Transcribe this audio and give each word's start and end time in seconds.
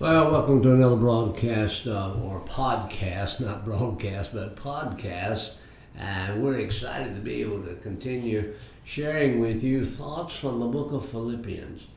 Well, 0.00 0.30
welcome 0.30 0.62
to 0.62 0.72
another 0.72 0.94
broadcast 0.94 1.88
uh, 1.88 2.14
or 2.22 2.40
podcast, 2.42 3.40
not 3.40 3.64
broadcast, 3.64 4.32
but 4.32 4.54
podcast. 4.54 5.54
And 5.96 6.40
we're 6.40 6.60
excited 6.60 7.16
to 7.16 7.20
be 7.20 7.40
able 7.40 7.64
to 7.64 7.74
continue 7.74 8.54
sharing 8.84 9.40
with 9.40 9.64
you 9.64 9.84
thoughts 9.84 10.38
from 10.38 10.60
the 10.60 10.68
book 10.68 10.92
of 10.92 11.04
Philippians. 11.04 11.88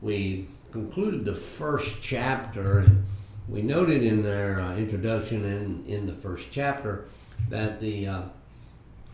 We 0.00 0.46
concluded 0.70 1.24
the 1.24 1.34
first 1.34 2.00
chapter, 2.00 2.78
and 2.78 3.04
we 3.48 3.62
noted 3.62 4.04
in 4.04 4.24
our 4.24 4.60
uh, 4.60 4.76
introduction 4.76 5.44
and 5.44 5.84
in, 5.84 5.94
in 5.94 6.06
the 6.06 6.14
first 6.14 6.52
chapter 6.52 7.06
that 7.48 7.80
the 7.80 8.06
uh, 8.06 8.22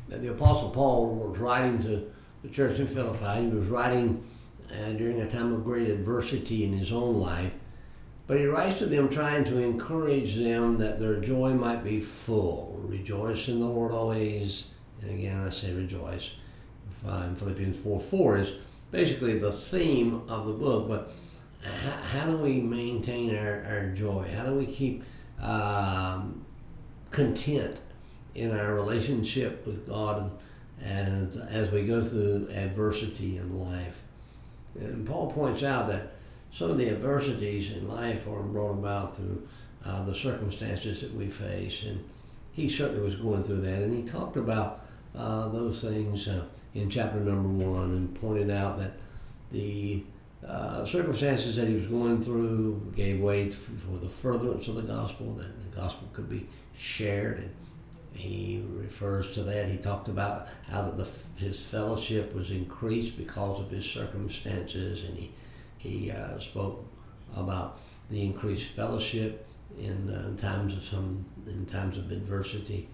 that 0.08 0.20
the 0.20 0.32
Apostle 0.32 0.68
Paul 0.68 1.14
was 1.14 1.38
writing 1.38 1.78
to 1.78 2.12
the 2.42 2.50
church 2.50 2.78
in 2.78 2.88
Philippi. 2.88 3.46
He 3.46 3.46
was 3.46 3.68
writing 3.68 4.22
uh, 4.70 4.92
during 4.92 5.22
a 5.22 5.30
time 5.30 5.54
of 5.54 5.64
great 5.64 5.88
adversity 5.88 6.62
in 6.62 6.74
his 6.74 6.92
own 6.92 7.22
life 7.22 7.50
but 8.26 8.38
he 8.38 8.46
writes 8.46 8.78
to 8.78 8.86
them 8.86 9.08
trying 9.08 9.44
to 9.44 9.58
encourage 9.58 10.36
them 10.36 10.78
that 10.78 10.98
their 10.98 11.20
joy 11.20 11.52
might 11.52 11.84
be 11.84 12.00
full. 12.00 12.80
Rejoice 12.84 13.48
in 13.48 13.60
the 13.60 13.66
Lord 13.66 13.92
always. 13.92 14.64
And 15.02 15.10
again, 15.10 15.44
I 15.46 15.50
say 15.50 15.72
rejoice. 15.74 16.30
In 17.06 17.36
Philippians 17.36 17.76
4 17.76 18.00
4 18.00 18.38
is 18.38 18.54
basically 18.90 19.38
the 19.38 19.52
theme 19.52 20.22
of 20.28 20.46
the 20.46 20.54
book. 20.54 20.88
But 20.88 21.12
how, 21.62 21.90
how 21.90 22.26
do 22.26 22.38
we 22.38 22.60
maintain 22.60 23.36
our, 23.36 23.62
our 23.68 23.90
joy? 23.90 24.26
How 24.34 24.44
do 24.44 24.54
we 24.54 24.64
keep 24.64 25.04
um, 25.42 26.46
content 27.10 27.80
in 28.34 28.58
our 28.58 28.74
relationship 28.74 29.66
with 29.66 29.86
God 29.86 30.30
and 30.82 31.36
as 31.50 31.70
we 31.70 31.86
go 31.86 32.02
through 32.02 32.48
adversity 32.52 33.36
in 33.36 33.58
life? 33.58 34.02
And 34.78 35.06
Paul 35.06 35.30
points 35.30 35.62
out 35.62 35.88
that 35.88 36.14
some 36.54 36.70
of 36.70 36.76
the 36.78 36.88
adversities 36.88 37.72
in 37.72 37.88
life 37.88 38.28
are 38.28 38.40
brought 38.40 38.70
about 38.70 39.16
through 39.16 39.44
uh, 39.84 40.04
the 40.04 40.14
circumstances 40.14 41.00
that 41.00 41.12
we 41.12 41.26
face. 41.26 41.82
And 41.82 42.08
he 42.52 42.68
certainly 42.68 43.02
was 43.02 43.16
going 43.16 43.42
through 43.42 43.62
that. 43.62 43.82
And 43.82 43.92
he 43.92 44.04
talked 44.04 44.36
about 44.36 44.86
uh, 45.16 45.48
those 45.48 45.82
things 45.82 46.28
uh, 46.28 46.44
in 46.72 46.88
chapter 46.88 47.18
number 47.18 47.48
one 47.48 47.90
and 47.90 48.14
pointed 48.14 48.52
out 48.52 48.78
that 48.78 48.92
the 49.50 50.04
uh, 50.46 50.84
circumstances 50.84 51.56
that 51.56 51.66
he 51.66 51.74
was 51.74 51.88
going 51.88 52.22
through 52.22 52.92
gave 52.94 53.20
way 53.20 53.50
for 53.50 53.96
the 53.96 54.08
furtherance 54.08 54.68
of 54.68 54.76
the 54.76 54.82
gospel, 54.82 55.34
that 55.34 55.60
the 55.60 55.76
gospel 55.76 56.08
could 56.12 56.30
be 56.30 56.46
shared. 56.72 57.38
And 57.38 57.50
he 58.12 58.64
refers 58.68 59.34
to 59.34 59.42
that. 59.42 59.68
He 59.68 59.76
talked 59.76 60.06
about 60.06 60.46
how 60.70 60.82
that 60.82 60.96
the, 60.96 61.44
his 61.44 61.66
fellowship 61.66 62.32
was 62.32 62.52
increased 62.52 63.16
because 63.16 63.58
of 63.58 63.70
his 63.70 63.84
circumstances, 63.84 65.02
and 65.02 65.18
he 65.18 65.32
he 65.84 66.10
uh, 66.10 66.38
spoke 66.38 66.84
about 67.36 67.78
the 68.10 68.24
increased 68.24 68.70
fellowship 68.70 69.46
in, 69.78 70.08
uh, 70.08 70.28
in, 70.28 70.36
times 70.36 70.74
of 70.74 70.82
some 70.82 71.24
in 71.46 71.66
times 71.66 71.98
of 71.98 72.10
adversity. 72.10 72.88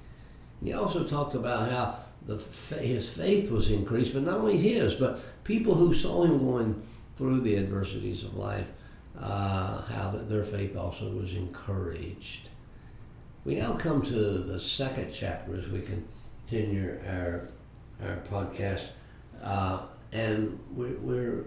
He 0.63 0.73
also 0.73 1.05
talked 1.05 1.35
about 1.35 1.71
how 1.71 1.97
the 2.27 2.37
his 2.81 3.17
faith 3.17 3.51
was 3.51 3.71
increased, 3.71 4.13
but 4.13 4.25
not 4.25 4.39
only 4.39 4.59
his, 4.59 4.95
but 4.95 5.21
people 5.45 5.75
who 5.75 5.95
saw 5.95 6.25
him 6.25 6.39
going 6.39 6.83
through 7.15 7.41
the 7.41 7.57
adversities 7.57 8.25
of 8.25 8.37
life, 8.37 8.73
uh, 9.19 9.83
how 9.83 10.11
that 10.11 10.29
their 10.29 10.45
faith 10.45 10.77
also 10.77 11.11
was 11.11 11.35
encouraged. 11.35 12.49
We 13.45 13.55
now 13.55 13.75
come 13.75 14.03
to 14.03 14.15
the 14.15 14.59
second 14.59 15.13
chapter 15.13 15.55
as 15.55 15.69
we 15.69 15.83
continue 15.83 16.99
our 17.07 17.49
our 18.03 18.17
podcast, 18.29 18.89
uh, 19.43 19.83
and 20.13 20.59
we're, 20.73 20.99
we're 20.99 21.45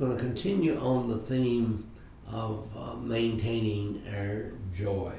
going 0.00 0.16
to 0.16 0.24
continue 0.24 0.78
on 0.78 1.08
the 1.08 1.18
theme 1.18 1.86
of 2.26 2.66
uh, 2.74 2.94
maintaining 2.96 4.02
our 4.16 4.50
joy. 4.74 5.12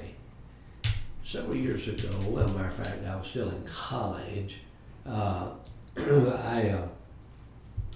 Several 1.22 1.56
years 1.56 1.88
ago, 1.88 2.10
well, 2.28 2.48
matter 2.48 2.66
of 2.66 2.74
fact, 2.74 3.06
I 3.06 3.16
was 3.16 3.28
still 3.28 3.50
in 3.50 3.64
college. 3.64 4.62
Uh, 5.06 5.52
I 5.98 6.70
uh, 6.70 6.88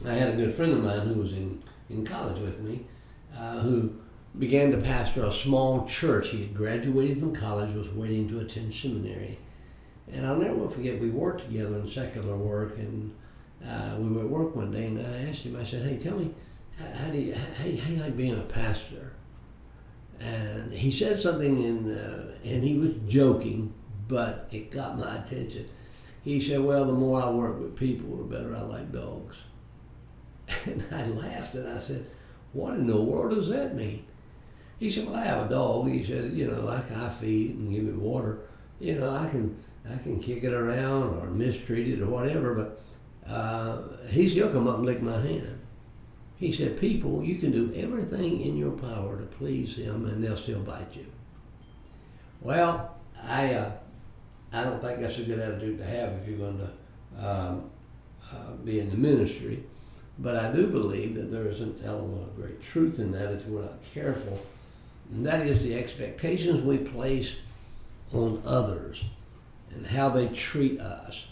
I 0.05 0.11
had 0.11 0.29
a 0.29 0.37
good 0.37 0.53
friend 0.53 0.73
of 0.73 0.83
mine 0.83 1.07
who 1.07 1.15
was 1.15 1.33
in, 1.33 1.63
in 1.89 2.05
college 2.05 2.39
with 2.39 2.61
me, 2.61 2.85
uh, 3.35 3.59
who 3.61 3.95
began 4.37 4.71
to 4.71 4.77
pastor 4.77 5.23
a 5.23 5.31
small 5.31 5.87
church. 5.87 6.29
He 6.29 6.41
had 6.41 6.53
graduated 6.53 7.17
from 7.17 7.33
college, 7.33 7.73
was 7.73 7.89
waiting 7.89 8.27
to 8.29 8.41
attend 8.41 8.75
seminary, 8.75 9.39
and 10.11 10.23
I'll 10.23 10.37
never 10.37 10.69
forget. 10.69 10.99
We 10.99 11.09
worked 11.09 11.47
together 11.47 11.77
in 11.77 11.89
secular 11.89 12.37
work, 12.37 12.77
and 12.77 13.15
uh, 13.67 13.95
we 13.97 14.07
were 14.07 14.21
at 14.21 14.29
work 14.29 14.55
one 14.55 14.69
day, 14.69 14.85
and 14.85 14.99
I 14.99 15.29
asked 15.29 15.47
him. 15.47 15.55
I 15.55 15.63
said, 15.63 15.81
"Hey, 15.81 15.97
tell 15.97 16.15
me." 16.15 16.31
How 16.77 17.09
do 17.09 17.17
you 17.17 17.33
how, 17.33 17.63
how 17.63 17.65
you 17.65 17.97
like 17.97 18.17
being 18.17 18.37
a 18.37 18.43
pastor? 18.43 19.13
And 20.19 20.71
he 20.71 20.91
said 20.91 21.19
something 21.19 21.61
in, 21.61 21.91
uh, 21.91 22.35
and 22.43 22.63
he 22.63 22.77
was 22.77 22.95
joking, 23.07 23.73
but 24.07 24.47
it 24.51 24.71
got 24.71 24.97
my 24.97 25.15
attention. 25.15 25.67
He 26.23 26.39
said, 26.39 26.61
"Well, 26.61 26.85
the 26.85 26.93
more 26.93 27.21
I 27.21 27.29
work 27.29 27.59
with 27.59 27.75
people, 27.75 28.17
the 28.17 28.23
better 28.23 28.55
I 28.55 28.61
like 28.61 28.91
dogs." 28.91 29.43
And 30.65 30.83
I 30.91 31.05
laughed 31.05 31.55
and 31.55 31.67
I 31.67 31.79
said, 31.79 32.05
"What 32.53 32.75
in 32.75 32.87
the 32.87 33.01
world 33.01 33.31
does 33.31 33.49
that 33.49 33.75
mean?" 33.75 34.05
He 34.79 34.89
said, 34.89 35.05
"Well, 35.05 35.15
I 35.15 35.25
have 35.25 35.45
a 35.45 35.49
dog." 35.49 35.89
He 35.89 36.03
said, 36.03 36.33
"You 36.33 36.47
know, 36.47 36.67
I, 36.67 37.05
I 37.05 37.09
feed 37.09 37.51
it 37.51 37.55
and 37.55 37.73
give 37.73 37.87
it 37.87 37.97
water. 37.97 38.39
You 38.79 38.99
know, 38.99 39.09
I 39.09 39.27
can 39.29 39.57
I 39.89 39.97
can 39.97 40.19
kick 40.19 40.43
it 40.43 40.53
around 40.53 41.15
or 41.15 41.29
mistreat 41.29 41.87
it 41.87 42.01
or 42.01 42.07
whatever, 42.07 42.53
but 42.55 42.81
uh, 43.31 43.81
he 44.07 44.29
come 44.39 44.67
up 44.67 44.77
and 44.77 44.85
lick 44.85 45.01
my 45.01 45.19
hand." 45.19 45.64
He 46.37 46.51
said, 46.51 46.79
People, 46.79 47.23
you 47.23 47.37
can 47.37 47.51
do 47.51 47.73
everything 47.75 48.41
in 48.41 48.57
your 48.57 48.71
power 48.71 49.17
to 49.17 49.25
please 49.25 49.77
them 49.77 50.05
and 50.05 50.23
they'll 50.23 50.35
still 50.35 50.61
bite 50.61 50.95
you. 50.95 51.05
Well, 52.41 52.95
I, 53.23 53.53
uh, 53.53 53.71
I 54.51 54.63
don't 54.63 54.81
think 54.81 54.99
that's 54.99 55.17
a 55.17 55.23
good 55.23 55.39
attitude 55.39 55.77
to 55.79 55.85
have 55.85 56.13
if 56.13 56.27
you're 56.27 56.37
going 56.37 56.59
to 56.59 57.25
um, 57.27 57.69
uh, 58.31 58.51
be 58.63 58.79
in 58.79 58.89
the 58.89 58.97
ministry. 58.97 59.63
But 60.17 60.35
I 60.35 60.51
do 60.51 60.67
believe 60.67 61.15
that 61.15 61.31
there 61.31 61.47
is 61.47 61.59
an 61.59 61.75
element 61.83 62.23
of 62.23 62.35
great 62.35 62.61
truth 62.61 62.99
in 62.99 63.11
that 63.11 63.31
if 63.31 63.47
we're 63.47 63.63
not 63.63 63.83
careful. 63.93 64.45
And 65.11 65.25
that 65.25 65.45
is 65.45 65.63
the 65.63 65.75
expectations 65.75 66.61
we 66.61 66.77
place 66.77 67.35
on 68.13 68.41
others 68.45 69.03
and 69.71 69.85
how 69.85 70.09
they 70.09 70.27
treat 70.29 70.79
us 70.79 71.25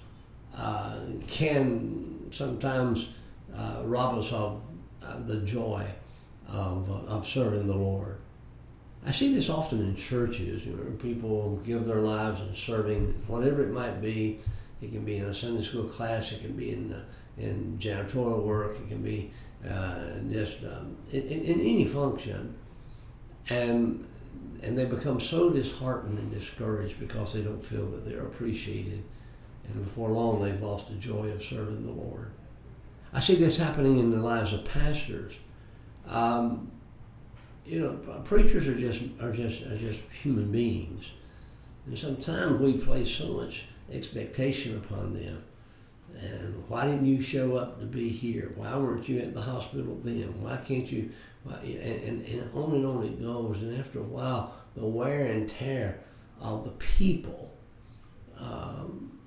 uh, 0.56 1.00
can 1.28 2.28
sometimes 2.32 3.08
uh, 3.56 3.82
rob 3.86 4.18
us 4.18 4.32
of 4.32 4.62
the 5.26 5.38
joy 5.42 5.86
of, 6.48 6.90
uh, 6.90 7.14
of 7.14 7.26
serving 7.26 7.68
the 7.68 7.76
Lord. 7.76 8.18
I 9.06 9.12
see 9.12 9.34
this 9.34 9.50
often 9.50 9.80
in 9.80 9.96
churches. 9.96 10.66
You 10.66 10.74
know, 10.74 10.84
people 10.98 11.58
give 11.66 11.86
their 11.86 12.02
lives 12.02 12.40
in 12.40 12.54
serving 12.54 13.06
whatever 13.28 13.64
it 13.64 13.72
might 13.72 14.02
be. 14.02 14.40
It 14.82 14.92
can 14.92 15.04
be 15.04 15.18
in 15.18 15.26
a 15.26 15.34
Sunday 15.34 15.62
school 15.62 15.84
class. 15.84 16.32
It 16.32 16.42
can 16.42 16.54
be 16.54 16.72
in 16.72 16.94
uh, 16.94 17.04
in 17.38 17.78
janitorial 17.80 18.44
work. 18.44 18.78
It 18.80 18.88
can 18.90 19.02
be 19.02 19.32
uh, 19.68 20.20
just 20.30 20.64
um, 20.64 20.98
in, 21.12 21.24
in, 21.24 21.60
any 21.60 21.86
function, 21.86 22.56
and 23.50 24.06
and 24.62 24.78
they 24.78 24.86
become 24.86 25.20
so 25.20 25.50
disheartened 25.50 26.20
and 26.20 26.32
discouraged 26.32 27.00
because 27.00 27.34
they 27.34 27.42
don't 27.42 27.64
feel 27.64 27.90
that 27.92 28.06
they're 28.06 28.26
appreciated, 28.26 29.04
and 29.68 29.84
before 29.84 30.10
long 30.10 30.42
they've 30.42 30.62
lost 30.62 30.88
the 30.88 30.96
joy 30.96 31.28
of 31.28 31.42
serving 31.42 31.84
the 31.84 31.92
Lord. 31.92 32.32
I 33.14 33.20
see 33.20 33.36
this 33.36 33.58
happening 33.58 34.00
in 34.00 34.12
the 34.12 34.18
lives 34.18 34.54
of 34.54 34.66
pastors. 34.66 35.38
Um, 36.08 36.72
you 37.66 37.80
know, 37.80 37.94
preachers 38.24 38.68
are 38.68 38.78
just 38.78 39.02
are 39.22 39.32
just 39.32 39.62
are 39.64 39.78
just 39.78 40.02
human 40.12 40.52
beings, 40.52 41.14
and 41.86 41.98
sometimes 41.98 42.60
we 42.60 42.74
place 42.74 43.10
so 43.10 43.28
much 43.30 43.66
expectation 43.92 44.78
upon 44.78 45.14
them. 45.14 45.44
And 46.20 46.64
why 46.68 46.86
didn't 46.86 47.06
you 47.06 47.22
show 47.22 47.56
up 47.56 47.80
to 47.80 47.86
be 47.86 48.10
here? 48.10 48.52
Why 48.56 48.76
weren't 48.78 49.08
you 49.08 49.20
at 49.20 49.34
the 49.34 49.42
hospital 49.42 50.00
then? 50.04 50.42
Why 50.42 50.58
can't 50.58 50.92
you? 50.92 51.12
Why, 51.44 51.56
and, 51.64 52.04
and, 52.04 52.28
and 52.28 52.52
on 52.54 52.74
and 52.74 52.86
on 52.86 53.04
it 53.04 53.22
goes. 53.22 53.62
And 53.62 53.80
after 53.80 54.00
a 54.00 54.04
while, 54.04 54.54
the 54.76 54.86
wear 54.86 55.26
and 55.28 55.48
tear 55.48 56.00
of 56.42 56.64
the 56.64 56.72
people 56.72 57.54
um, 58.38 59.18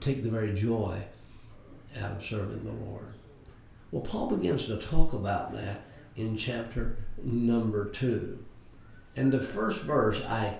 take 0.00 0.22
the 0.22 0.30
very 0.30 0.54
joy 0.54 1.02
out 1.98 2.12
of 2.12 2.22
serving 2.22 2.64
the 2.64 2.72
Lord. 2.72 3.14
Well, 3.90 4.02
Paul 4.02 4.36
begins 4.36 4.66
to 4.66 4.76
talk 4.76 5.12
about 5.12 5.52
that 5.52 5.82
in 6.16 6.36
chapter 6.36 6.98
number 7.22 7.88
two. 7.88 8.44
And 9.16 9.32
the 9.32 9.40
first 9.40 9.82
verse, 9.82 10.24
I, 10.24 10.58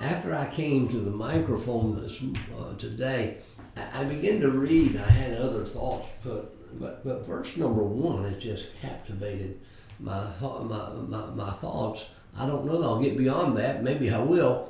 after 0.00 0.34
I 0.34 0.46
came 0.46 0.88
to 0.88 0.98
the 0.98 1.10
microphone 1.10 2.00
this 2.00 2.22
uh, 2.56 2.74
today, 2.76 3.38
I, 3.76 4.02
I 4.02 4.04
began 4.04 4.40
to 4.40 4.50
read. 4.50 4.96
I 4.96 5.10
had 5.10 5.38
other 5.38 5.64
thoughts, 5.64 6.08
but 6.24 6.78
but 6.78 7.04
but 7.04 7.26
verse 7.26 7.56
number 7.56 7.82
one 7.82 8.24
has 8.24 8.42
just 8.42 8.74
captivated 8.80 9.60
my 10.00 10.26
th- 10.38 10.62
my, 10.62 10.88
my 11.08 11.26
my 11.34 11.50
thoughts. 11.50 12.06
I 12.38 12.46
don't 12.46 12.64
know 12.64 12.80
that 12.80 12.86
I'll 12.86 13.02
get 13.02 13.16
beyond 13.16 13.56
that. 13.58 13.82
Maybe 13.82 14.10
I 14.10 14.20
will. 14.20 14.68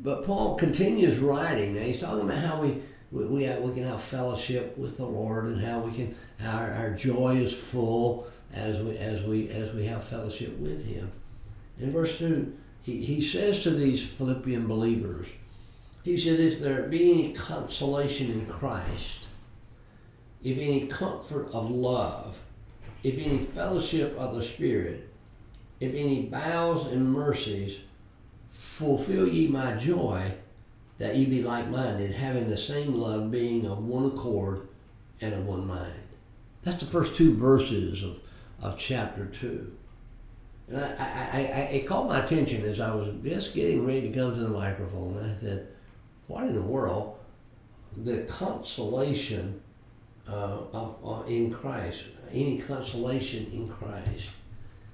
But 0.00 0.24
Paul 0.24 0.56
continues 0.56 1.18
writing. 1.18 1.74
Now 1.74 1.82
he's 1.82 1.98
talking 1.98 2.22
about 2.22 2.38
how 2.38 2.60
we 2.60 2.82
we, 3.10 3.24
we, 3.24 3.42
have, 3.44 3.60
we 3.62 3.72
can 3.72 3.84
have 3.84 4.02
fellowship 4.02 4.76
with 4.76 4.96
the 4.96 5.06
Lord 5.06 5.46
and 5.46 5.60
how 5.60 5.80
we 5.80 5.92
can 5.94 6.14
our, 6.44 6.70
our 6.70 6.90
joy 6.90 7.36
is 7.36 7.54
full 7.54 8.26
as 8.52 8.80
we 8.80 8.96
as 8.98 9.22
we 9.22 9.48
as 9.48 9.72
we 9.72 9.86
have 9.86 10.04
fellowship 10.04 10.58
with 10.58 10.86
Him. 10.86 11.10
In 11.78 11.92
verse 11.92 12.18
2, 12.18 12.56
he, 12.82 13.04
he 13.04 13.20
says 13.20 13.62
to 13.62 13.70
these 13.70 14.16
Philippian 14.16 14.66
believers, 14.66 15.32
he 16.02 16.16
said, 16.16 16.40
If 16.40 16.60
there 16.60 16.82
be 16.84 17.12
any 17.12 17.32
consolation 17.32 18.30
in 18.30 18.46
Christ, 18.46 19.28
if 20.42 20.58
any 20.58 20.86
comfort 20.86 21.50
of 21.52 21.70
love, 21.70 22.40
if 23.02 23.18
any 23.18 23.38
fellowship 23.38 24.16
of 24.18 24.34
the 24.34 24.42
Spirit, 24.42 25.08
if 25.80 25.94
any 25.94 26.22
bowels 26.26 26.86
and 26.86 27.12
mercies, 27.12 27.80
fulfill 28.48 29.28
ye 29.28 29.48
my 29.48 29.76
joy, 29.76 30.32
that 30.98 31.16
ye 31.16 31.24
be 31.24 31.42
like 31.42 31.68
minded, 31.68 32.12
having 32.12 32.48
the 32.48 32.56
same 32.56 32.92
love, 32.92 33.30
being 33.30 33.66
of 33.66 33.78
one 33.84 34.04
accord 34.04 34.68
and 35.20 35.32
of 35.32 35.46
one 35.46 35.66
mind. 35.66 36.02
That's 36.62 36.82
the 36.82 36.86
first 36.86 37.14
two 37.14 37.36
verses 37.36 38.02
of, 38.02 38.20
of 38.60 38.78
chapter 38.78 39.26
2. 39.26 39.72
And 40.68 40.76
I, 40.76 40.82
I, 40.82 41.38
I, 41.38 41.60
it 41.72 41.86
caught 41.86 42.08
my 42.08 42.22
attention 42.22 42.64
as 42.64 42.80
I 42.80 42.94
was 42.94 43.10
just 43.22 43.54
getting 43.54 43.86
ready 43.86 44.02
to 44.02 44.10
come 44.10 44.34
to 44.34 44.40
the 44.40 44.48
microphone. 44.48 45.18
I 45.18 45.40
said, 45.40 45.68
What 46.26 46.44
in 46.44 46.54
the 46.54 46.62
world? 46.62 47.16
The 47.96 48.24
consolation 48.24 49.62
uh, 50.28 50.58
of, 50.72 50.96
uh, 51.04 51.22
in 51.26 51.50
Christ, 51.50 52.04
any 52.32 52.58
consolation 52.58 53.46
in 53.52 53.68
Christ. 53.68 54.30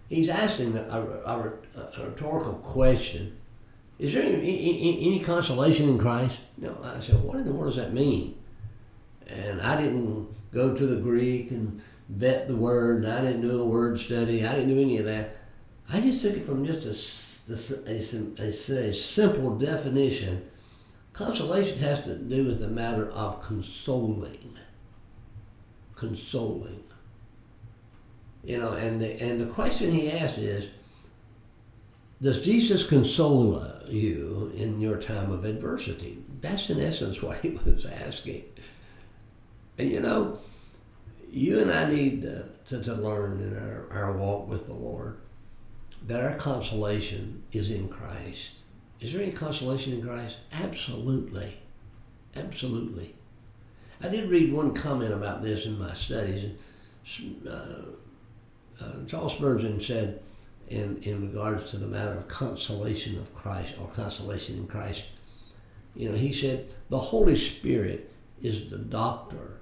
He's 0.08 0.28
asking 0.28 0.76
a, 0.76 0.82
a, 0.82 1.52
a 1.98 2.06
rhetorical 2.06 2.54
question 2.54 3.36
Is 4.04 4.12
there 4.12 4.22
any, 4.22 4.36
any, 4.36 5.06
any, 5.06 5.18
consolation 5.20 5.88
in 5.88 5.98
Christ? 5.98 6.40
No. 6.58 6.76
I 6.82 6.98
said, 6.98 7.22
What 7.22 7.36
in 7.36 7.46
the 7.46 7.52
world 7.52 7.74
does 7.74 7.76
that 7.76 7.94
mean? 7.94 8.36
And 9.26 9.62
I 9.62 9.80
didn't 9.80 10.28
go 10.52 10.76
to 10.76 10.86
the 10.86 11.00
Greek 11.00 11.50
and 11.50 11.80
vet 12.10 12.46
the 12.46 12.56
word, 12.56 13.06
I 13.06 13.22
didn't 13.22 13.40
do 13.40 13.62
a 13.62 13.66
word 13.66 13.98
study, 13.98 14.44
I 14.44 14.52
didn't 14.54 14.68
do 14.68 14.80
any 14.80 14.98
of 14.98 15.06
that. 15.06 15.36
I 15.90 16.00
just 16.00 16.20
took 16.20 16.34
it 16.34 16.42
from 16.42 16.66
just 16.66 16.84
a, 16.84 17.90
a, 17.90 18.44
a, 18.44 18.88
a 18.88 18.92
simple 18.92 19.56
definition. 19.56 20.50
Consolation 21.14 21.78
has 21.78 22.00
to 22.00 22.14
do 22.14 22.44
with 22.44 22.60
the 22.60 22.68
matter 22.68 23.08
of 23.08 23.40
consoling 23.40 24.58
consoling. 25.94 26.82
You 28.42 28.58
know, 28.58 28.72
and 28.72 29.00
the, 29.00 29.20
and 29.22 29.40
the 29.40 29.46
question 29.46 29.90
he 29.90 30.10
asked 30.10 30.36
is, 30.36 30.68
does 32.20 32.44
Jesus 32.44 32.84
console 32.84 33.62
you 33.86 34.52
in 34.56 34.80
your 34.80 34.98
time 34.98 35.30
of 35.30 35.44
adversity? 35.44 36.22
That's 36.40 36.70
in 36.70 36.80
essence 36.80 37.22
what 37.22 37.38
he 37.38 37.50
was 37.50 37.84
asking. 37.84 38.44
And 39.78 39.90
you 39.90 40.00
know, 40.00 40.38
you 41.30 41.60
and 41.60 41.70
I 41.70 41.88
need 41.88 42.22
to, 42.22 42.48
to, 42.66 42.82
to 42.82 42.94
learn 42.94 43.40
in 43.40 43.56
our, 43.58 43.88
our 43.90 44.12
walk 44.12 44.48
with 44.48 44.66
the 44.66 44.74
Lord 44.74 45.18
that 46.06 46.22
our 46.22 46.36
consolation 46.36 47.42
is 47.52 47.70
in 47.70 47.88
Christ. 47.88 48.52
Is 49.00 49.12
there 49.12 49.22
any 49.22 49.32
consolation 49.32 49.94
in 49.94 50.02
Christ? 50.02 50.40
Absolutely. 50.52 51.60
Absolutely. 52.36 53.14
I 54.02 54.08
did 54.08 54.28
read 54.28 54.52
one 54.52 54.74
comment 54.74 55.12
about 55.12 55.42
this 55.42 55.66
in 55.66 55.78
my 55.78 55.94
studies. 55.94 56.44
And, 56.44 57.48
uh, 57.48 58.82
uh, 58.82 59.04
Charles 59.06 59.32
Spurgeon 59.34 59.80
said, 59.80 60.22
in, 60.68 60.98
in 61.02 61.28
regards 61.28 61.70
to 61.70 61.76
the 61.76 61.86
matter 61.86 62.12
of 62.12 62.28
consolation 62.28 63.18
of 63.18 63.32
Christ 63.34 63.76
or 63.80 63.88
consolation 63.88 64.56
in 64.56 64.66
Christ, 64.66 65.04
you 65.94 66.08
know, 66.08 66.16
he 66.16 66.32
said, 66.32 66.74
the 66.88 66.98
Holy 66.98 67.34
Spirit 67.34 68.12
is 68.42 68.70
the 68.70 68.78
doctor 68.78 69.60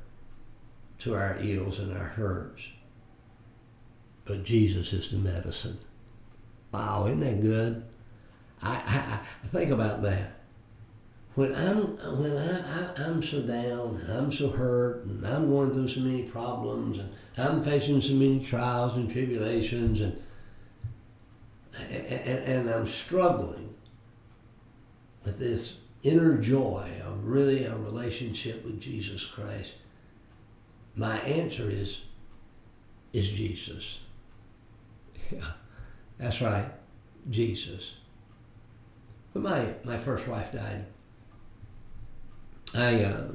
to 0.99 1.15
our 1.15 1.37
ills 1.41 1.79
and 1.79 1.97
our 1.97 2.05
hurts, 2.05 2.71
but 4.25 4.45
Jesus 4.45 4.93
is 4.93 5.11
the 5.11 5.19
medicine. 5.19 5.79
Wow, 6.73 7.07
isn't 7.07 7.21
that 7.21 7.41
good? 7.41 7.85
I, 8.63 8.75
I, 8.87 9.21
I 9.45 9.47
think 9.47 9.71
about 9.71 10.03
that 10.03 10.43
when 11.35 11.55
I'm 11.55 11.97
when 12.21 12.37
I, 12.37 12.93
I 12.95 13.07
am 13.07 13.23
so 13.23 13.41
down, 13.41 13.97
and 13.97 14.13
I'm 14.13 14.31
so 14.31 14.51
hurt, 14.51 15.07
and 15.07 15.27
I'm 15.27 15.49
going 15.49 15.73
through 15.73 15.89
so 15.89 16.01
many 16.01 16.23
problems, 16.25 16.99
and 16.99 17.15
I'm 17.39 17.63
facing 17.63 18.01
so 18.01 18.13
many 18.13 18.41
trials 18.41 18.97
and 18.97 19.09
tribulations, 19.09 20.01
and 20.01 20.23
and, 21.79 22.69
I'm 22.69 22.87
struggling 22.87 23.75
with 25.25 25.39
this 25.39 25.79
inner 26.03 26.37
joy 26.37 26.91
of 27.05 27.27
really 27.27 27.65
a 27.65 27.77
relationship 27.77 28.65
with 28.65 28.81
Jesus 28.81 29.25
Christ. 29.25 29.75
My 30.95 31.19
answer 31.21 31.71
is 31.71 32.03
is 33.13 33.29
Jesus. 33.31 34.01
Yeah, 35.31 35.53
that's 36.19 36.41
right, 36.41 36.67
Jesus. 37.31 37.95
When 39.33 39.45
my, 39.45 39.75
my 39.85 39.97
first 39.97 40.29
wife 40.29 40.53
died, 40.53 40.87
I 42.75 43.05
uh, 43.05 43.33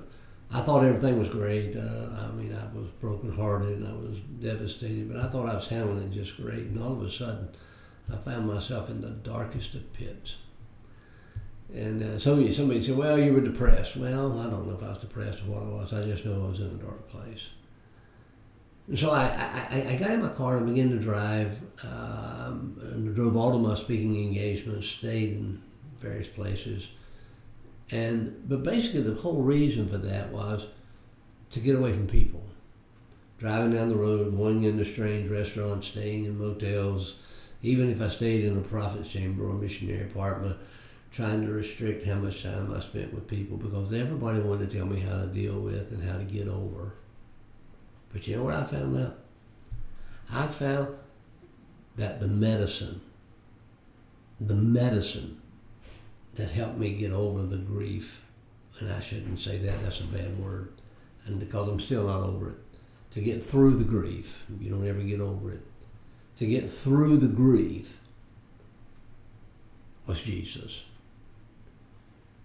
I 0.54 0.62
thought 0.62 0.83
everything 0.83 1.19
was 1.19 1.30
great. 1.30 1.75
Uh, 1.75 2.10
I 2.16 2.31
mean, 2.31 2.54
I 2.54 2.66
was 2.75 2.88
brokenhearted 3.01 3.80
and 3.80 3.88
I 3.88 3.94
was 3.94 4.19
devastated, 4.19 5.12
but 5.12 5.19
I 5.19 5.28
thought 5.28 5.50
I 5.50 5.56
was 5.56 5.68
handling 5.68 6.04
it 6.04 6.12
just 6.12 6.38
great. 6.38 6.68
And 6.68 6.81
all 6.81 6.94
of 6.94 7.01
a 7.01 7.12
sudden, 7.12 7.50
I 8.12 8.18
found 8.18 8.48
myself 8.48 8.89
in 8.89 9.01
the 9.01 9.09
darkest 9.09 9.74
of 9.75 9.92
pits. 9.94 10.38
And 11.74 12.01
uh, 12.01 12.18
somebody, 12.18 12.51
somebody 12.51 12.80
said, 12.80 12.95
"Well, 12.95 13.19
you 13.19 13.33
were 13.33 13.42
depressed." 13.42 13.98
Well, 13.98 14.39
I 14.39 14.50
don't 14.50 14.68
know 14.68 14.74
if 14.74 14.83
I 14.83 14.89
was 14.89 15.00
depressed 15.00 15.42
or 15.44 15.51
what 15.51 15.63
I 15.63 15.68
was. 15.68 15.94
I 15.94 16.04
just 16.06 16.25
know 16.25 16.45
I 16.45 16.48
was 16.48 16.62
in 16.62 16.68
a 16.68 16.81
dark 16.81 17.09
place. 17.09 17.50
And 18.88 18.98
so 18.98 19.12
I, 19.12 19.25
I, 19.25 19.86
I 19.89 19.95
got 19.98 20.12
in 20.12 20.21
my 20.21 20.30
car 20.30 20.56
and 20.56 20.65
began 20.65 20.92
to 20.92 21.00
drive, 21.00 21.62
um, 21.83 22.77
and 22.81 23.13
drove 23.13 23.36
all 23.36 23.54
of 23.54 23.62
my 23.62 23.75
speaking 23.75 24.15
engagements, 24.24 24.88
stayed 24.88 25.31
in 25.31 25.62
various 26.00 26.30
places 26.30 26.89
and 27.92 28.48
but 28.48 28.63
basically 28.63 29.01
the 29.01 29.15
whole 29.15 29.44
reason 29.44 29.88
for 29.88 29.98
that 29.98 30.30
was 30.31 30.68
to 31.51 31.59
get 31.59 31.75
away 31.75 31.94
from 31.94 32.07
people. 32.07 32.44
Driving 33.38 33.71
down 33.71 33.89
the 33.89 33.95
road, 33.95 34.36
going 34.36 34.63
into 34.63 34.83
strange 34.83 35.30
restaurants, 35.30 35.88
staying 35.88 36.25
in 36.25 36.39
motels, 36.39 37.16
even 37.61 37.90
if 37.90 38.02
I 38.02 38.07
stayed 38.07 38.45
in 38.45 38.57
a 38.57 38.61
prophet's 38.61 39.09
chamber 39.09 39.45
or 39.45 39.54
missionary 39.54 40.09
apartment, 40.09 40.57
trying 41.11 41.45
to 41.45 41.52
restrict 41.52 42.06
how 42.06 42.16
much 42.16 42.44
time 42.44 42.73
I 42.73 42.80
spent 42.80 43.14
with 43.14 43.28
people 43.28 43.57
because 43.57 43.92
everybody 43.94 44.40
wanted 44.40 44.69
to 44.69 44.78
tell 44.78 44.85
me 44.85 44.99
how 44.99 45.18
to 45.18 45.28
deal 45.28 45.61
with 45.61 45.92
and 45.92 46.04
how 46.04 46.18
to 46.18 46.23
get 46.23 46.47
over. 46.47 46.94
But 48.11 48.28
you 48.28 48.35
know 48.35 48.44
what 48.44 48.54
I 48.54 48.64
found 48.64 48.97
out? 48.97 49.18
I 50.31 50.47
found 50.47 50.90
that 51.95 52.19
the 52.19 52.28
medicine, 52.28 53.02
the 54.40 54.56
medicine 54.56 55.42
that 56.35 56.52
helped 56.52 56.78
me 56.78 56.95
get 56.95 57.11
over 57.11 57.44
the 57.44 57.57
grief. 57.57 58.21
And 58.80 58.92
I 58.92 58.99
shouldn't 58.99 59.40
say 59.40 59.57
that, 59.57 59.81
that's 59.81 60.02
a 60.02 60.06
bad 60.06 60.37
word. 60.37 60.71
And 61.26 61.40
because 61.40 61.68
I'm 61.68 61.80
still 61.80 62.07
not 62.07 62.21
over 62.21 62.52
it. 62.52 62.57
To 63.11 63.21
get 63.21 63.42
through 63.42 63.78
the 63.78 63.85
grief, 63.85 64.45
you 64.59 64.69
don't 64.69 64.87
ever 64.87 65.02
get 65.02 65.19
over 65.19 65.54
it. 65.54 65.61
To 66.37 66.45
get 66.45 66.69
through 66.69 67.17
the 67.17 67.27
grief 67.27 67.97
was 70.07 70.21
Jesus. 70.21 70.85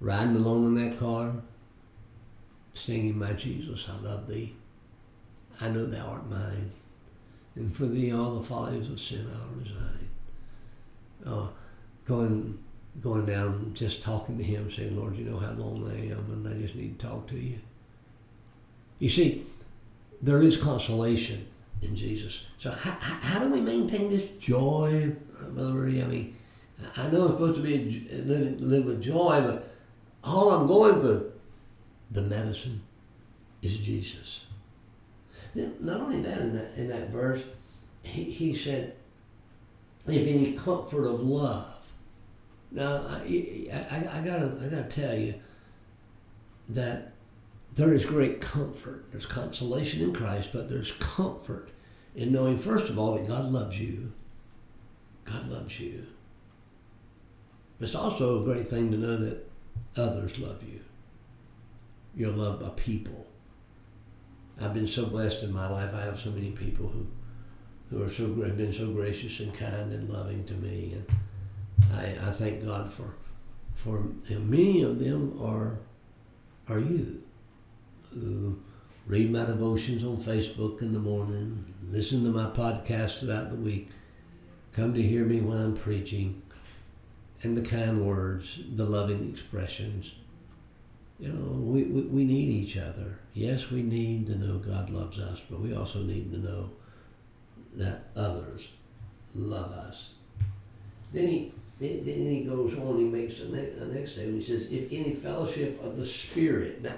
Riding 0.01 0.37
alone 0.37 0.77
in 0.77 0.91
that 0.91 0.99
car, 0.99 1.35
singing, 2.73 3.19
My 3.19 3.35
Jesus, 3.35 3.89
I 3.89 4.03
love 4.03 4.27
thee. 4.27 4.55
I 5.61 5.69
know 5.69 5.87
thou 5.87 6.07
art 6.07 6.29
mine. 6.29 6.73
And 7.55 7.71
for 7.71 7.85
thee 7.85 8.13
all 8.13 8.37
the 8.37 8.47
follies 8.47 8.89
of 8.89 8.99
sin 8.99 9.27
I'll 9.31 9.61
resign. 9.61 10.09
Uh, 11.25 11.49
going 12.07 12.59
going 13.01 13.27
down, 13.27 13.73
just 13.75 14.03
talking 14.03 14.37
to 14.39 14.45
him, 14.45 14.71
saying, 14.71 14.97
Lord, 14.99 15.17
you 15.17 15.25
know 15.25 15.39
how 15.39 15.53
lonely 15.53 16.11
I 16.11 16.13
am, 16.13 16.31
and 16.31 16.47
I 16.47 16.59
just 16.61 16.75
need 16.75 16.99
to 16.99 17.07
talk 17.07 17.27
to 17.29 17.39
you. 17.39 17.59
You 18.99 19.09
see, 19.09 19.45
there 20.21 20.43
is 20.43 20.57
consolation 20.57 21.47
in 21.83 21.97
Jesus. 21.97 22.41
So 22.59 22.71
how, 22.71 22.97
how 23.01 23.39
do 23.41 23.51
we 23.51 23.61
maintain 23.61 24.09
this 24.09 24.31
joy, 24.33 25.15
uh, 25.41 25.51
Brother 25.51 25.73
Rudy? 25.73 26.03
I 26.03 26.07
mean, 26.07 26.37
I 26.97 27.09
know 27.09 27.27
I'm 27.27 27.33
supposed 27.33 27.57
to 27.57 27.61
be 27.61 28.09
uh, 28.11 28.23
live, 28.25 28.61
live 28.61 28.85
with 28.87 29.03
joy, 29.03 29.41
but 29.43 29.75
all 30.25 30.51
I'm 30.51 30.67
going 30.67 31.01
through, 31.01 31.33
the 32.11 32.23
medicine 32.23 32.83
is 33.63 33.79
Jesus. 33.79 34.41
Not 35.55 36.01
only 36.01 36.23
that, 36.23 36.39
in 36.41 36.53
that, 36.55 36.75
in 36.77 36.89
that 36.89 37.11
verse, 37.11 37.43
he, 38.03 38.25
he 38.25 38.55
said, 38.55 38.95
if 40.07 40.27
any 40.27 40.53
comfort 40.53 41.05
of 41.05 41.21
love, 41.21 41.93
now, 42.71 43.05
I, 43.07 43.69
I, 43.71 44.19
I, 44.19 44.25
gotta, 44.25 44.57
I 44.59 44.67
gotta 44.69 44.89
tell 44.89 45.15
you 45.15 45.35
that 46.71 47.12
there 47.75 47.93
is 47.93 48.05
great 48.05 48.41
comfort. 48.41 49.07
There's 49.11 49.27
consolation 49.27 50.03
in 50.03 50.13
Christ, 50.13 50.53
but 50.53 50.69
there's 50.69 50.93
comfort 50.93 51.71
in 52.15 52.31
knowing, 52.31 52.59
first 52.59 52.91
of 52.91 52.99
all, 52.99 53.17
that 53.17 53.27
God 53.27 53.47
loves 53.47 53.81
you. 53.81 54.13
God 55.25 55.49
loves 55.49 55.81
you. 55.81 56.07
It's 57.81 57.95
also 57.95 58.43
a 58.43 58.45
great 58.45 58.69
thing 58.69 58.91
to 58.91 58.97
know 58.97 59.17
that 59.17 59.51
others 59.97 60.39
love 60.39 60.63
you. 60.63 60.81
You're 62.15 62.31
loved 62.31 62.63
by 62.63 62.69
people. 62.71 63.27
I've 64.61 64.75
been 64.75 64.87
so 64.87 65.07
blessed 65.07 65.43
in 65.43 65.53
my 65.53 65.69
life. 65.69 65.95
I 65.95 66.03
have 66.03 66.19
so 66.19 66.31
many 66.31 66.51
people 66.51 66.89
who, 66.89 67.07
who 67.91 68.03
are 68.03 68.11
so 68.11 68.27
have 68.43 68.57
been 68.57 68.73
so 68.73 68.93
gracious 68.93 69.41
and 69.41 69.53
kind 69.55 69.93
and 69.93 70.11
loving 70.11 70.45
to 70.45 70.55
me. 70.55 70.95
And 70.95 71.07
I, 71.93 72.29
I 72.29 72.31
thank 72.31 72.65
God 72.65 72.93
for 72.93 73.17
for 73.75 74.05
know, 74.31 74.39
many 74.41 74.83
of 74.83 74.99
them 74.99 75.39
are 75.41 75.79
are 76.69 76.79
you 76.79 77.23
who 78.15 78.59
read 79.07 79.33
my 79.33 79.45
devotions 79.45 80.05
on 80.05 80.17
Facebook 80.17 80.81
in 80.83 80.93
the 80.93 80.99
morning, 80.99 81.65
listen 81.87 82.25
to 82.25 82.31
my 82.31 82.47
podcast 82.47 83.21
throughout 83.21 83.51
the 83.51 83.57
week, 83.57 83.89
come 84.73 84.95
to 84.95 85.03
hear 85.03 85.25
me 85.25 85.41
when 85.41 85.59
I'm 85.59 85.75
preaching, 85.75 86.43
and 87.43 87.57
the 87.57 87.69
kind 87.69 88.07
words, 88.07 88.61
the 88.75 88.85
loving 88.85 89.29
expressions. 89.29 90.15
You 91.19 91.29
know, 91.29 91.53
we, 91.53 91.85
we, 91.85 92.03
we 92.03 92.25
need 92.25 92.49
each 92.49 92.77
other. 92.77 93.19
Yes, 93.35 93.71
we 93.71 93.83
need 93.83 94.27
to 94.29 94.37
know 94.37 94.59
God 94.59 94.91
loves 94.91 95.19
us, 95.19 95.43
but 95.49 95.61
we 95.61 95.75
also 95.75 96.03
need 96.03 96.33
to 96.33 96.39
know 96.39 96.71
that 97.75 98.05
others 98.17 98.69
love 99.35 99.73
us. 99.73 100.11
Then 101.13 101.29
he 101.29 101.53
then, 101.83 102.05
he 102.05 102.45
goes 102.45 102.75
on, 102.79 102.99
he 102.99 103.05
makes 103.05 103.41
the, 103.41 103.47
ne- 103.47 103.71
the 103.71 103.87
next 103.87 104.13
statement. 104.13 104.43
He 104.43 104.45
says, 104.45 104.67
if 104.71 104.93
any 104.93 105.13
fellowship 105.13 105.83
of 105.83 105.97
the 105.97 106.07
Spirit. 106.07 106.81
Now, 106.81 106.95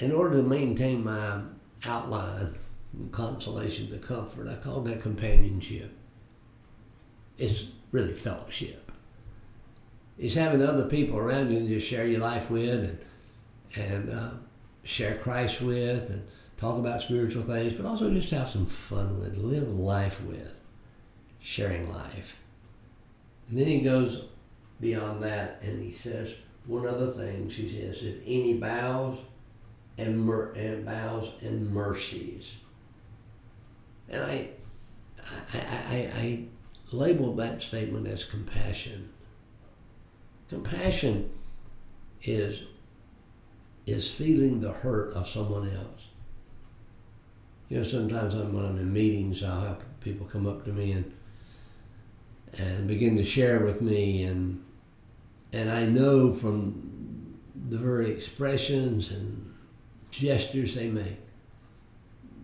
in 0.00 0.12
order 0.12 0.36
to 0.36 0.42
maintain 0.42 1.04
my 1.04 1.40
outline, 1.84 2.54
consolation, 3.12 3.90
the 3.90 3.98
comfort, 3.98 4.48
I 4.48 4.56
call 4.56 4.80
that 4.82 5.00
companionship. 5.00 5.92
It's 7.38 7.66
really 7.92 8.12
fellowship. 8.12 8.90
It's 10.18 10.34
having 10.34 10.62
other 10.62 10.86
people 10.86 11.18
around 11.18 11.52
you 11.52 11.68
to 11.68 11.80
share 11.80 12.06
your 12.06 12.20
life 12.20 12.50
with 12.50 12.98
and, 13.74 13.84
and 13.90 14.10
uh, 14.10 14.30
share 14.82 15.18
Christ 15.18 15.60
with 15.60 16.10
and 16.10 16.26
talk 16.56 16.78
about 16.78 17.02
spiritual 17.02 17.42
things, 17.42 17.74
but 17.74 17.84
also 17.84 18.12
just 18.12 18.30
have 18.30 18.48
some 18.48 18.66
fun 18.66 19.20
with, 19.20 19.36
live 19.36 19.68
life 19.68 20.22
with, 20.22 20.54
sharing 21.38 21.92
life. 21.92 22.38
And 23.48 23.58
then 23.58 23.66
he 23.66 23.80
goes 23.80 24.24
beyond 24.80 25.22
that 25.22 25.60
and 25.62 25.82
he 25.82 25.92
says, 25.92 26.34
one 26.66 26.86
other 26.86 27.08
thing, 27.08 27.48
he 27.48 27.68
says, 27.68 28.02
if 28.02 28.20
any 28.26 28.54
bows 28.54 29.18
and, 29.98 30.20
mer- 30.20 30.52
and 30.52 30.84
bows 30.84 31.30
and 31.40 31.72
mercies. 31.72 32.56
And 34.08 34.22
I, 34.22 34.48
I, 35.52 35.58
I, 35.58 36.10
I 36.16 36.44
labeled 36.92 37.38
that 37.38 37.62
statement 37.62 38.06
as 38.06 38.24
compassion. 38.24 39.10
Compassion 40.48 41.30
is, 42.22 42.62
is 43.86 44.12
feeling 44.12 44.60
the 44.60 44.72
hurt 44.72 45.12
of 45.12 45.26
someone 45.26 45.68
else. 45.68 46.08
You 47.68 47.78
know, 47.78 47.82
sometimes 47.82 48.34
I'm, 48.34 48.52
when 48.52 48.64
I'm 48.64 48.78
in 48.78 48.92
meetings, 48.92 49.42
I'll 49.42 49.60
have 49.60 50.00
people 50.00 50.26
come 50.26 50.46
up 50.46 50.64
to 50.64 50.72
me 50.72 50.92
and 50.92 51.12
and 52.58 52.86
begin 52.86 53.16
to 53.16 53.24
share 53.24 53.60
with 53.60 53.82
me 53.82 54.24
and 54.24 54.62
and 55.52 55.70
I 55.70 55.86
know 55.86 56.32
from 56.32 57.38
the 57.68 57.78
very 57.78 58.10
expressions 58.10 59.10
and 59.10 59.52
gestures 60.18 60.74
they 60.74 60.88
make 60.88 61.18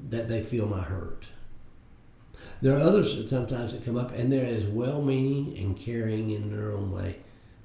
that 0.08 0.28
they 0.28 0.42
feel 0.42 0.66
my 0.66 0.80
hurt. 0.80 1.26
There 2.60 2.76
are 2.76 2.80
others 2.80 3.28
sometimes 3.28 3.72
that 3.72 3.84
come 3.84 3.96
up 3.96 4.12
and 4.12 4.30
they're 4.30 4.46
as 4.46 4.66
well-meaning 4.66 5.56
and 5.58 5.76
caring 5.76 6.30
in 6.30 6.54
their 6.54 6.72
own 6.72 6.90
way, 6.90 7.18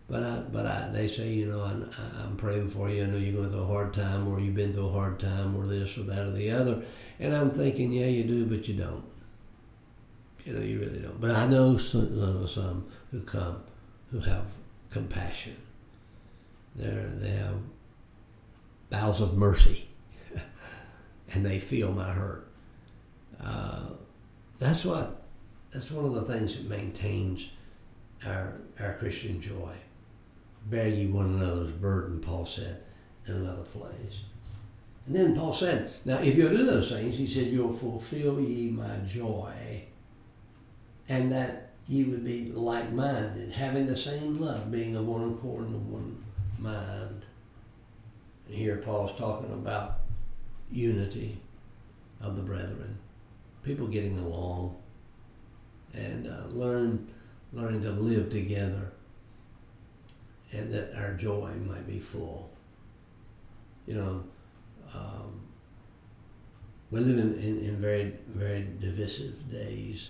but 0.07 0.23
I, 0.23 0.39
but 0.51 0.65
I, 0.65 0.89
they 0.89 1.07
say, 1.07 1.31
you 1.33 1.45
know, 1.47 1.61
I'm, 1.61 1.89
I'm 2.23 2.35
praying 2.37 2.69
for 2.69 2.89
you. 2.89 3.03
I 3.03 3.07
know 3.07 3.17
you're 3.17 3.33
going 3.33 3.49
through 3.49 3.63
a 3.63 3.67
hard 3.67 3.93
time, 3.93 4.27
or 4.27 4.39
you've 4.39 4.55
been 4.55 4.73
through 4.73 4.89
a 4.89 4.91
hard 4.91 5.19
time, 5.19 5.55
or 5.55 5.67
this 5.67 5.97
or 5.97 6.03
that 6.03 6.27
or 6.27 6.31
the 6.31 6.49
other, 6.51 6.83
and 7.19 7.35
I'm 7.35 7.51
thinking, 7.51 7.91
yeah, 7.91 8.07
you 8.07 8.23
do, 8.23 8.45
but 8.45 8.67
you 8.67 8.75
don't. 8.75 9.03
You 10.45 10.53
know, 10.53 10.61
you 10.61 10.79
really 10.79 10.99
don't. 10.99 11.19
But 11.19 11.31
I 11.31 11.45
know 11.47 11.77
some, 11.77 12.47
some 12.47 12.87
who 13.11 13.21
come 13.23 13.63
who 14.11 14.19
have 14.21 14.45
compassion. 14.89 15.57
they 16.75 16.85
they 16.85 17.31
have 17.31 17.55
bowels 18.89 19.19
of 19.21 19.35
mercy, 19.35 19.86
and 21.33 21.45
they 21.45 21.59
feel 21.59 21.91
my 21.91 22.09
hurt. 22.09 22.47
Uh, 23.41 23.87
that's 24.59 24.85
what. 24.85 25.23
That's 25.71 25.91
one 25.91 26.05
of 26.05 26.13
the 26.13 26.21
things 26.21 26.55
that 26.55 26.67
maintains 26.67 27.49
our 28.25 28.61
our 28.79 28.97
Christian 28.97 29.41
joy. 29.41 29.75
Bear 30.65 30.87
ye 30.87 31.07
one 31.07 31.35
another's 31.35 31.71
burden, 31.71 32.19
Paul 32.19 32.45
said 32.45 32.83
in 33.25 33.35
another 33.35 33.63
place. 33.63 34.19
And 35.05 35.15
then 35.15 35.35
Paul 35.35 35.53
said, 35.53 35.91
Now 36.03 36.17
if 36.19 36.35
you'll 36.35 36.49
do 36.49 36.65
those 36.65 36.89
things, 36.89 37.17
he 37.17 37.27
said, 37.27 37.47
You'll 37.47 37.71
fulfill 37.71 38.39
ye 38.41 38.69
my 38.69 38.97
joy 39.05 39.87
and 41.09 41.31
that 41.31 41.69
ye 41.87 42.03
would 42.03 42.23
be 42.23 42.51
like 42.51 42.91
minded, 42.91 43.51
having 43.51 43.85
the 43.85 43.95
same 43.95 44.39
love, 44.39 44.71
being 44.71 44.95
of 44.95 45.07
one 45.07 45.33
accord 45.33 45.65
and 45.65 45.75
of 45.75 45.87
one 45.87 46.23
mind. 46.59 47.25
And 48.47 48.55
here 48.55 48.77
Paul's 48.77 49.17
talking 49.17 49.51
about 49.51 49.96
unity 50.71 51.39
of 52.21 52.35
the 52.35 52.41
brethren, 52.41 52.97
people 53.63 53.87
getting 53.87 54.17
along 54.19 54.75
and 55.93 56.27
uh, 56.27 56.45
learn, 56.49 57.07
learning 57.53 57.81
to 57.81 57.91
live 57.91 58.29
together, 58.29 58.91
and 60.51 60.73
that 60.73 60.93
our 60.95 61.13
joy 61.13 61.53
might 61.65 61.87
be 61.87 61.99
full. 61.99 62.51
You 63.85 63.95
know, 63.95 64.23
um, 64.93 65.41
we 66.91 66.99
live 66.99 67.17
in, 67.17 67.33
in, 67.39 67.59
in 67.59 67.81
very, 67.81 68.13
very 68.27 68.67
divisive 68.79 69.49
days 69.49 70.09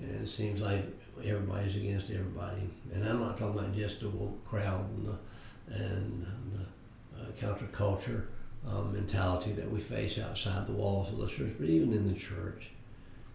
and 0.00 0.22
it 0.22 0.28
seems 0.28 0.60
like 0.60 0.84
everybody's 1.24 1.76
against 1.76 2.10
everybody. 2.10 2.68
And 2.92 3.04
I'm 3.04 3.20
not 3.20 3.36
talking 3.36 3.58
about 3.58 3.74
just 3.74 4.00
the 4.00 4.08
woke 4.08 4.44
crowd 4.44 4.88
and 4.90 5.06
the, 5.06 5.74
and 5.74 6.26
the 6.52 7.20
uh, 7.20 7.30
counterculture 7.32 8.26
um, 8.66 8.92
mentality 8.92 9.52
that 9.52 9.70
we 9.70 9.80
face 9.80 10.18
outside 10.18 10.66
the 10.66 10.72
walls 10.72 11.10
of 11.12 11.18
the 11.18 11.26
church, 11.26 11.54
but 11.58 11.68
even 11.68 11.92
in 11.92 12.12
the 12.12 12.18
church. 12.18 12.70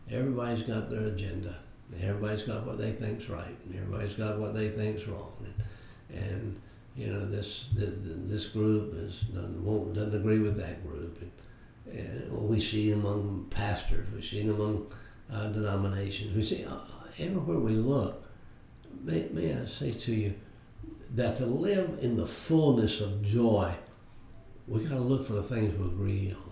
Everybody's 0.10 0.64
got 0.64 0.90
their 0.90 1.06
agenda. 1.08 1.60
Everybody's 2.02 2.44
got 2.44 2.66
what 2.66 2.78
they 2.78 2.92
think's 2.92 3.30
right. 3.30 3.56
And 3.66 3.76
everybody's 3.76 4.16
got 4.16 4.38
what 4.38 4.54
they 4.54 4.70
think's 4.70 5.08
wrong. 5.08 5.34
And, 6.10 6.24
and 6.24 6.62
you 6.96 7.08
know, 7.08 7.26
this 7.26 7.70
this 7.74 8.46
group 8.48 8.94
is 8.94 9.22
doesn't, 9.22 9.94
doesn't 9.94 10.16
agree 10.16 10.40
with 10.40 10.58
that 10.58 10.86
group. 10.86 11.22
And, 11.22 11.30
and 11.96 12.50
we 12.50 12.60
see 12.60 12.92
it 12.92 12.94
among 12.94 13.48
pastors. 13.50 14.12
We 14.14 14.22
see 14.22 14.42
it 14.42 14.50
among 14.50 14.92
uh, 15.32 15.48
denominations. 15.48 16.36
We 16.36 16.44
see 16.44 16.66
uh, 16.66 16.80
everywhere 17.18 17.60
we 17.60 17.76
look. 17.76 18.30
May, 19.02 19.28
may 19.32 19.54
I 19.54 19.66
say 19.66 19.92
to 19.92 20.14
you 20.14 20.36
that 21.12 21.36
to 21.38 21.46
live 21.46 22.00
in 22.02 22.16
the 22.16 22.26
fullness 22.26 23.02
of 23.02 23.22
joy, 23.22 23.74
we 24.68 24.84
got 24.84 24.96
to 24.96 25.02
look 25.02 25.26
for 25.26 25.34
the 25.34 25.44
things 25.44 25.74
we 25.78 25.86
agree 25.86 26.36
on. 26.36 26.52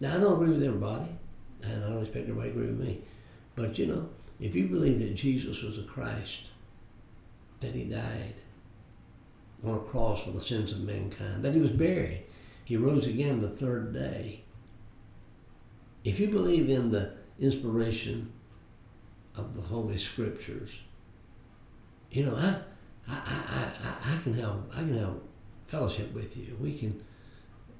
Now, 0.00 0.16
I 0.16 0.20
don't 0.20 0.34
agree 0.34 0.54
with 0.54 0.62
everybody, 0.62 1.08
and 1.62 1.84
I 1.84 1.88
don't 1.88 2.00
expect 2.00 2.28
everybody 2.28 2.50
to 2.50 2.56
agree 2.56 2.66
with 2.68 2.80
me. 2.80 3.02
But 3.54 3.78
you 3.78 3.86
know, 3.86 4.08
if 4.40 4.54
you 4.54 4.68
believe 4.68 4.98
that 4.98 5.14
Jesus 5.14 5.62
was 5.62 5.78
a 5.78 5.82
Christ, 5.82 6.50
that 7.60 7.74
he 7.74 7.84
died 7.84 8.34
on 9.64 9.76
a 9.76 9.80
cross 9.80 10.24
for 10.24 10.32
the 10.32 10.40
sins 10.40 10.72
of 10.72 10.80
mankind, 10.80 11.42
that 11.42 11.54
he 11.54 11.60
was 11.60 11.70
buried, 11.70 12.24
he 12.64 12.76
rose 12.76 13.06
again 13.06 13.40
the 13.40 13.48
third 13.48 13.92
day. 13.92 14.42
If 16.04 16.20
you 16.20 16.28
believe 16.28 16.68
in 16.68 16.90
the 16.90 17.12
inspiration 17.38 18.32
of 19.36 19.56
the 19.56 19.62
Holy 19.62 19.96
Scriptures, 19.96 20.80
you 22.10 22.26
know, 22.26 22.36
I, 22.36 22.60
I, 23.08 23.22
I, 23.26 23.88
I, 23.88 24.14
I 24.14 24.22
can 24.22 24.34
have 24.34 24.64
I 24.72 24.78
can 24.78 24.98
have 24.98 25.14
fellowship 25.64 26.12
with 26.12 26.36
you. 26.36 26.56
We 26.60 26.76
can, 26.76 27.02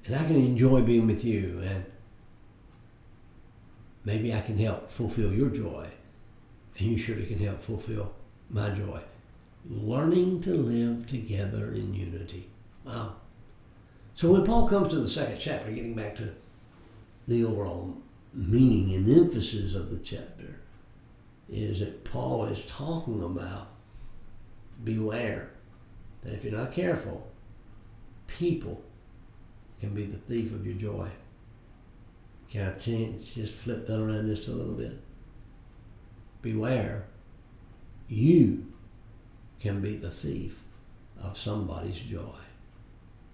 and 0.05 0.15
I 0.15 0.23
can 0.25 0.35
enjoy 0.35 0.81
being 0.81 1.07
with 1.07 1.25
you, 1.25 1.61
and 1.63 1.85
maybe 4.03 4.33
I 4.33 4.41
can 4.41 4.57
help 4.57 4.89
fulfill 4.89 5.33
your 5.33 5.49
joy, 5.49 5.87
and 6.77 6.87
you 6.87 6.97
surely 6.97 7.25
can 7.25 7.39
help 7.39 7.59
fulfill 7.59 8.13
my 8.49 8.69
joy. 8.69 9.01
Learning 9.67 10.41
to 10.41 10.53
live 10.53 11.07
together 11.07 11.71
in 11.71 11.93
unity. 11.93 12.49
Wow. 12.85 13.15
So 14.13 14.31
when 14.31 14.45
Paul 14.45 14.69
comes 14.69 14.89
to 14.89 14.97
the 14.97 15.07
second 15.07 15.39
chapter, 15.39 15.71
getting 15.71 15.95
back 15.95 16.15
to 16.17 16.35
the 17.27 17.43
overall 17.43 17.97
meaning 18.31 18.93
and 18.93 19.09
emphasis 19.09 19.73
of 19.73 19.89
the 19.89 19.97
chapter 19.97 20.59
is 21.49 21.79
that 21.79 22.03
Paul 22.03 22.45
is 22.45 22.63
talking 22.65 23.23
about 23.23 23.69
beware 24.83 25.51
that 26.21 26.33
if 26.33 26.43
you're 26.43 26.53
not 26.53 26.71
careful, 26.71 27.31
people 28.27 28.83
can 29.79 29.93
be 29.93 30.05
the 30.05 30.17
thief 30.17 30.53
of 30.53 30.65
your 30.65 30.75
joy. 30.75 31.09
Can 32.49 32.73
I 32.73 32.77
change, 32.77 33.35
just 33.35 33.63
flip 33.63 33.87
that 33.87 33.99
around 33.99 34.27
just 34.27 34.47
a 34.47 34.51
little 34.51 34.73
bit? 34.73 34.99
Beware, 36.41 37.05
you 38.07 38.71
can 39.59 39.81
be 39.81 39.95
the 39.95 40.11
thief 40.11 40.61
of 41.21 41.37
somebody's 41.37 41.99
joy. 42.01 42.39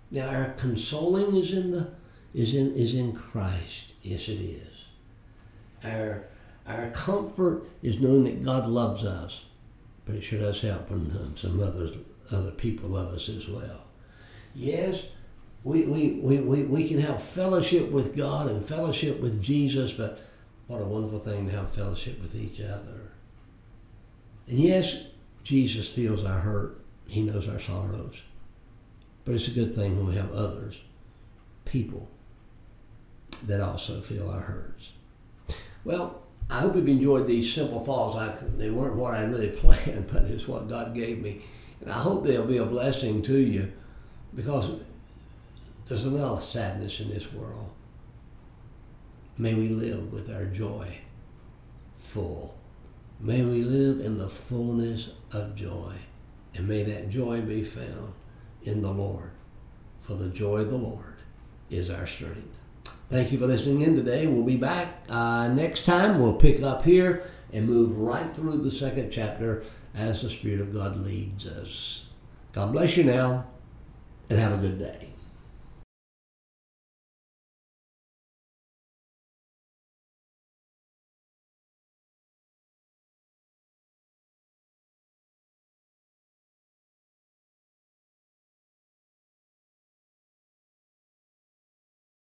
Now 0.10 0.29
our 0.29 0.50
consoling 0.51 1.36
is 1.36 1.51
in 1.51 1.71
the 1.71 1.91
is 2.33 2.53
in 2.53 2.74
is 2.74 2.93
in 2.93 3.13
Christ. 3.13 3.93
Yes 4.01 4.29
it 4.29 4.41
is. 4.41 4.71
Our, 5.83 6.27
our 6.67 6.89
comfort 6.91 7.63
is 7.81 8.00
knowing 8.00 8.24
that 8.25 8.43
God 8.43 8.67
loves 8.67 9.03
us, 9.03 9.45
but 10.05 10.15
it 10.15 10.21
sure 10.21 10.39
does 10.39 10.62
help 10.62 10.91
when 10.91 11.36
some 11.36 11.60
others, 11.60 11.98
other 12.31 12.51
people 12.51 12.89
love 12.89 13.13
us 13.13 13.29
as 13.29 13.48
well. 13.48 13.86
Yes, 14.53 15.03
we, 15.63 15.86
we, 15.86 16.20
we, 16.22 16.39
we, 16.39 16.63
we 16.63 16.88
can 16.88 17.00
have 17.00 17.22
fellowship 17.22 17.91
with 17.91 18.15
God 18.18 18.48
and 18.48 18.65
fellowship 18.65 19.20
with 19.20 19.41
Jesus, 19.41 19.94
but 19.94 20.20
what 20.68 20.82
a 20.82 20.86
wonderful 20.86 21.20
thing 21.20 21.48
to 21.48 21.56
have 21.56 21.70
fellowship 21.70 22.20
with 22.22 22.36
each 22.36 22.60
other. 22.60 23.12
And 24.48 24.58
yes, 24.58 25.03
Jesus 25.44 25.88
feels 25.94 26.24
our 26.24 26.39
hurt, 26.39 26.84
He 27.08 27.22
knows 27.22 27.48
our 27.48 27.60
sorrows. 27.60 28.24
But 29.24 29.36
it's 29.36 29.48
a 29.48 29.51
good 29.51 29.75
thing 29.75 29.98
when 29.98 30.08
we 30.08 30.15
have 30.15 30.32
others, 30.32 30.82
people, 31.65 32.10
that 33.46 33.62
also 33.62 34.01
feel 34.01 34.30
our 34.30 34.41
hurts. 34.41 34.94
Well, 35.84 36.22
I 36.50 36.62
hope 36.62 36.75
you've 36.75 36.88
enjoyed 36.88 37.27
these 37.27 37.53
simple 37.53 37.80
thoughts. 37.80 38.18
I, 38.18 38.48
they 38.58 38.72
weren't 38.72 38.96
what 38.96 39.13
I 39.13 39.24
really 39.24 39.50
planned, 39.56 40.08
but 40.12 40.24
it's 40.24 40.48
what 40.48 40.68
God 40.68 40.96
gave 40.96 41.22
me. 41.22 41.41
And 41.82 41.91
I 41.91 42.00
hope 42.00 42.24
they'll 42.24 42.46
be 42.46 42.58
a 42.58 42.65
blessing 42.65 43.22
to 43.24 43.38
you 43.38 43.72
because 44.36 44.72
there's 45.91 46.05
a 46.05 46.10
lot 46.10 46.38
of 46.38 46.41
sadness 46.41 47.01
in 47.01 47.10
this 47.10 47.33
world. 47.33 47.69
May 49.38 49.53
we 49.55 49.67
live 49.67 50.13
with 50.13 50.33
our 50.33 50.45
joy 50.45 51.00
full. 51.98 52.55
May 53.19 53.43
we 53.43 53.62
live 53.63 54.00
in 54.00 54.17
the 54.17 54.29
fullness 54.29 55.10
of 55.33 55.53
joy. 55.53 55.98
And 56.55 56.65
may 56.65 56.83
that 56.83 57.10
joy 57.10 57.41
be 57.41 57.62
found 57.62 58.13
in 58.63 58.81
the 58.81 58.91
Lord. 58.93 59.31
For 60.00 60.15
the 60.15 60.29
joy 60.29 60.60
of 60.60 60.69
the 60.69 60.77
Lord 60.77 61.17
is 61.69 61.89
our 61.89 62.07
strength. 62.07 62.57
Thank 63.10 63.33
you 63.33 63.38
for 63.38 63.48
listening 63.48 63.81
in 63.81 63.93
today. 63.93 64.27
We'll 64.27 64.43
be 64.43 64.55
back 64.55 65.03
uh, 65.10 65.50
next 65.50 65.83
time. 65.83 66.19
We'll 66.19 66.36
pick 66.36 66.63
up 66.63 66.86
here 66.86 67.29
and 67.51 67.67
move 67.67 67.98
right 67.98 68.31
through 68.31 68.60
the 68.60 68.71
second 68.71 69.12
chapter 69.12 69.65
as 69.93 70.21
the 70.21 70.29
Spirit 70.29 70.62
of 70.62 70.71
God 70.71 70.95
leads 70.95 71.45
us. 71.45 72.05
God 72.53 72.71
bless 72.71 72.95
you 72.95 73.03
now 73.03 73.48
and 74.29 74.39
have 74.39 74.53
a 74.53 74.57
good 74.57 74.79
day. 74.79 75.11